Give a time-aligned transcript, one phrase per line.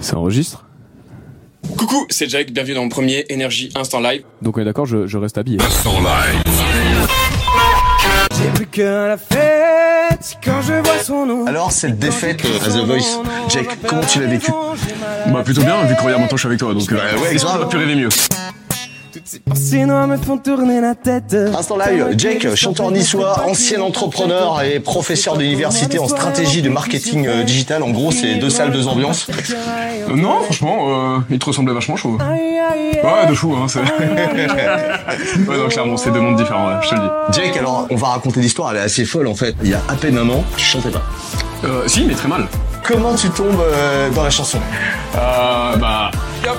[0.00, 0.64] Ça enregistre
[1.76, 4.22] Coucou, c'est Jack, bienvenue dans mon premier Énergie Instant Live.
[4.42, 5.58] Donc on est d'accord, je, je reste habillé.
[8.38, 11.46] J'ai plus qu'à la fête quand je vois son nom.
[11.46, 14.50] Alors, cette défaite à The Voice, Jake, comment tu l'as vécu
[15.28, 17.34] Bah plutôt bien, vu que regarde maintenant je suis avec toi, donc euh, Bah ouais,
[17.36, 17.62] grave.
[17.64, 18.08] on pu rêver mieux.
[19.12, 21.36] Toutes ces pensées noires me font tourner la tête.
[21.56, 27.42] Instant live, Jake, chanteur niçois, ancien entrepreneur et professeur d'université en stratégie de marketing euh,
[27.42, 27.82] digital.
[27.82, 29.26] En gros, c'est deux salles, deux ambiances.
[29.28, 32.18] Euh, non, franchement, euh, il te ressemblait vachement, je trouve.
[32.18, 33.80] Ouais, de fou, hein, c'est...
[35.48, 37.40] ouais, non, clairement, c'est deux mondes différents, ouais, je te le dis.
[37.40, 39.54] Jake, alors, on va raconter l'histoire, elle est assez folle en fait.
[39.62, 41.02] Il y a à peine un an, tu chantais pas.
[41.64, 42.46] Euh, si, mais très mal.
[42.82, 44.58] Comment tu tombes euh, dans la chanson?
[45.14, 45.89] Euh, bah,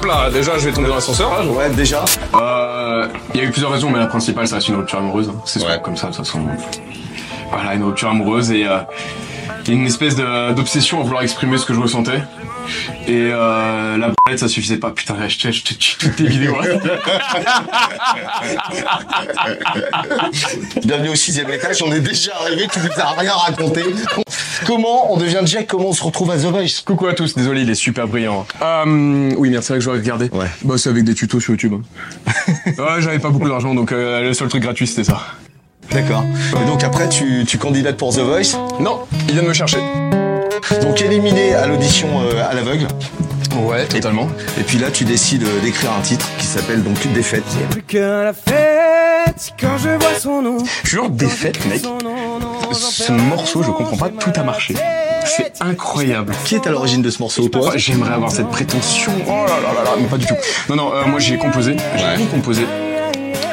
[0.00, 1.44] hop là, déjà, je vais tomber dans l'ascenseur, là.
[1.46, 2.04] Ouais, déjà.
[2.34, 5.28] Euh, il y a eu plusieurs raisons, mais la principale, ça reste une rupture amoureuse.
[5.28, 5.34] hein.
[5.44, 5.80] C'est Ouais.
[5.82, 6.40] comme ça, de toute façon.
[7.52, 8.78] Voilà, une rupture amoureuse et euh,
[9.66, 12.22] il y a une espèce d'obsession à vouloir exprimer ce que je ressentais.
[13.06, 14.90] Et euh, la brûlette, ça suffisait pas.
[14.90, 16.56] Putain, je te je te tue toutes tes vidéos.
[20.84, 23.82] Bienvenue au sixième étage, on est déjà arrivé, tu nous as rien raconté.
[24.66, 25.66] Comment on devient Jack?
[25.66, 26.82] Comment on se retrouve à The Voice?
[26.84, 28.46] Coucou à tous, désolé, il est super brillant.
[28.62, 30.28] Euh, oui, merci, c'est vrai que j'aurais regardé.
[30.32, 30.46] Ouais.
[30.64, 31.74] Bah, c'est avec des tutos sur YouTube.
[31.74, 32.32] hein.
[32.78, 35.20] ouais, j'avais pas beaucoup d'argent, donc euh, le seul truc gratuit, c'était ça.
[35.92, 36.24] D'accord.
[36.62, 39.78] Et donc après, tu, tu candidates pour The Voice, Non, il vient de me chercher.
[40.82, 42.86] donc éliminé à l'audition euh, à l'aveugle.
[43.64, 44.28] Ouais, totalement.
[44.58, 47.42] Et puis là, tu décides euh, d'écrire un titre qui s'appelle donc Défaite.
[47.58, 50.58] J'ai plus qu'à la fête quand je vois son nom.
[50.84, 51.82] Jure, défaite, mec.
[52.72, 54.74] Ce morceau, je comprends pas, tout a marché.
[55.24, 56.32] C'est incroyable.
[56.44, 57.72] Qui est à l'origine de ce morceau, toi?
[57.76, 59.12] J'aimerais avoir cette prétention.
[59.26, 60.34] Oh là là là là, mais pas du tout.
[60.68, 62.16] Non, non, euh, moi j'ai composé, j'ai Ouais.
[62.16, 62.62] tout composé.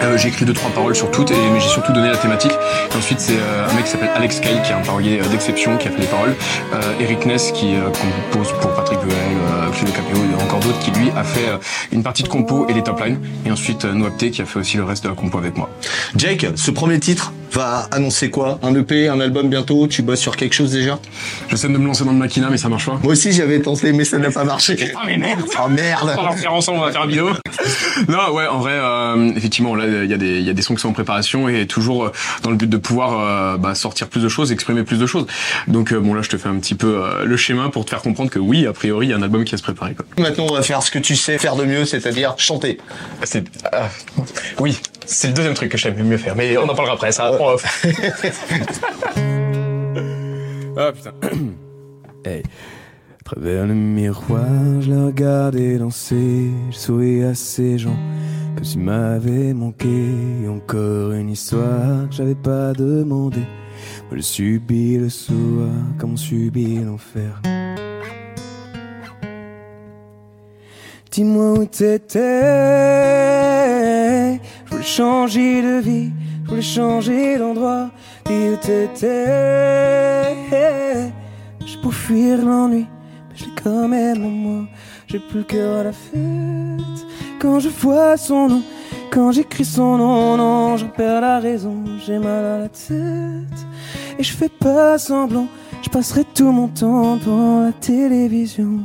[0.04, 2.52] Euh, j'ai écrit deux trois paroles sur toutes, et, mais j'ai surtout donné la thématique.
[2.52, 5.28] Et ensuite c'est euh, un mec qui s'appelle Alex Kay, qui est un parolier euh,
[5.30, 6.36] d'exception, qui a fait les paroles.
[6.74, 7.90] Euh, Eric Ness qui euh,
[8.32, 9.14] compose pour Patrick Bruel,
[9.74, 11.48] Claude Capéo et encore d'autres, qui lui a fait
[11.92, 13.20] une partie de compo et les top lines.
[13.46, 15.70] Et ensuite Noapté qui a fait aussi le reste de la compo avec moi.
[16.16, 18.60] Jake, ce premier titre va annoncer quoi?
[18.62, 19.88] Un EP, un album bientôt?
[19.88, 21.00] Tu bosses sur quelque chose déjà?
[21.50, 23.00] J'essaie de me lancer dans le maquina, mais ça marche pas.
[23.02, 24.78] Moi aussi, j'avais tenté, mais ça n'a pas marché.
[25.00, 27.30] Ah mais merde Oh merde On va faire ensemble, on va faire une vidéo.
[28.08, 30.62] non, ouais, en vrai, euh, effectivement, là, il y a des, il y a des
[30.62, 32.12] sons qui sont en préparation et toujours euh,
[32.44, 35.28] dans le but de pouvoir euh, bah, sortir plus de choses, exprimer plus de choses.
[35.68, 38.02] Donc euh, bon, là, je te fais un petit peu le schéma pour te faire
[38.02, 39.94] comprendre que oui, a priori, il y a un album qui va se préparer.
[39.94, 40.06] Quoi.
[40.18, 42.80] Maintenant, on va faire ce que tu sais faire de mieux, c'est-à-dire chanter.
[43.24, 43.90] C'est, ah,
[44.60, 47.12] oui, c'est le deuxième truc que j'aime mieux faire, mais on en parlera après.
[47.12, 47.56] Ça, on
[50.78, 51.14] ah putain.
[52.26, 52.42] Hey.
[53.22, 56.50] À travers le miroir, je la regardais danser.
[56.72, 57.96] Je souris à ces gens
[58.56, 59.88] comme s'ils m'avaient manqué.
[60.50, 63.40] Encore une histoire que j'avais pas demandé.
[64.10, 67.42] Moi, je subis le soir comme on subit l'enfer.
[71.12, 73.47] Dis-moi où t'étais.
[74.88, 76.12] Je changer de vie,
[76.46, 77.90] je voulais changer d'endroit.
[78.26, 79.26] Dis t'étais.
[81.66, 82.88] Je pour fuir l'ennui,
[83.30, 84.66] mais je l'ai quand même en moi.
[85.08, 87.06] J'ai plus le cœur à la fête.
[87.38, 88.64] Quand je vois son nom,
[89.12, 91.84] quand j'écris son nom, non, j'en perds la raison.
[92.06, 93.68] J'ai mal à la tête.
[94.18, 95.48] Et je fais pas semblant,
[95.82, 98.80] je passerai tout mon temps devant la télévision.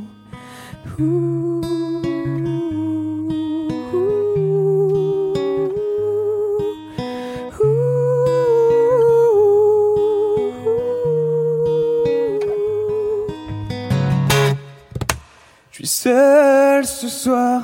[16.02, 17.62] Seul ce soir,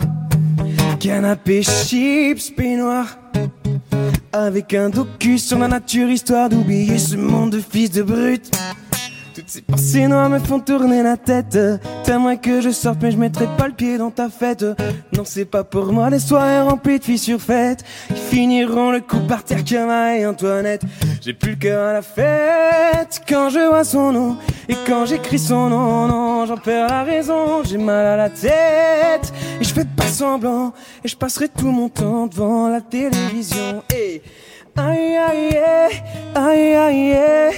[1.00, 3.19] canapé chips peignoir,
[4.32, 8.48] avec un docu sur la nature histoire d'oublier ce monde de fils de brute.
[9.34, 11.59] Toutes ces pensées noires me font tourner la tête.
[12.04, 14.65] T'aimerais que je sorte, mais je mettrai pas le pied dans ta fête.
[15.12, 17.84] Non, c'est pas pour moi les soirées remplies de filles surfaites.
[18.10, 20.82] Ils finiront le coup par terre comme et Antoinette.
[21.21, 24.37] J'ai plus le cœur à la fête quand je vois son nom.
[24.69, 26.09] Et quand j'écris son nom,
[26.47, 27.62] j'en perds la raison.
[27.65, 29.33] J'ai mal à la tête.
[29.60, 30.72] Et je fais pas semblant.
[31.04, 33.83] Et je passerai tout mon temps devant la télévision.
[33.95, 34.22] Et
[34.77, 35.57] aïe aïe
[36.34, 37.54] aïe aïe aïe.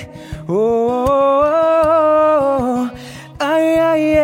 [0.49, 2.87] Oh, oh, oh, oh.
[3.39, 4.19] aïe aïe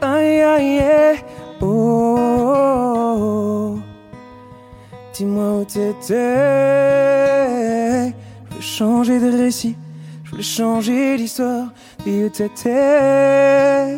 [0.00, 0.82] aïe aïe
[1.60, 3.34] oh.
[5.14, 6.14] Dis-moi où t'étais.
[8.50, 9.76] Je veux changer de récit,
[10.34, 11.68] voulais changer d'histoire.
[12.04, 13.96] Dis où t'étais.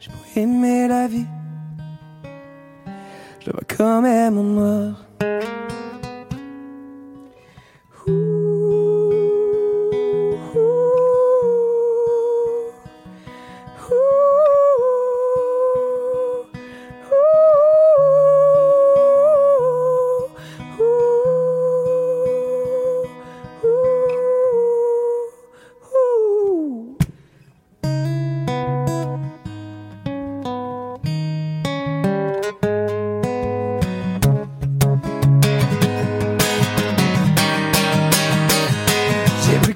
[0.00, 1.26] J'ai beau aimer la vie,
[3.40, 5.04] je la vois quand même en noir.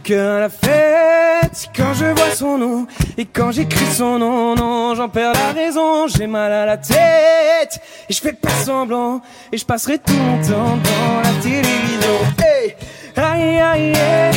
[0.09, 2.87] que la fête quand je vois son nom
[3.19, 7.79] et quand j'écris son nom, non, j'en perds la raison, j'ai mal à la tête
[8.09, 9.21] et je fais pas semblant
[9.53, 12.17] et je passerai tout mon temps dans la télévision.
[12.43, 12.75] Hey,
[13.17, 14.35] aïe aïe aïe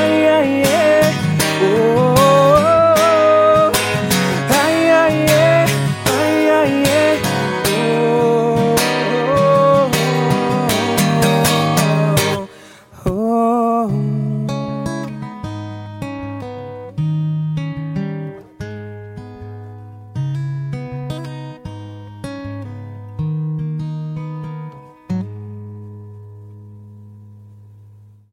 [0.00, 1.14] aïe aïe, aïe
[1.62, 2.01] oh.